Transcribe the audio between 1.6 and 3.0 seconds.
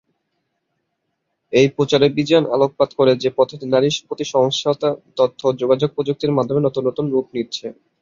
প্রচারাভিযান আলোকপাত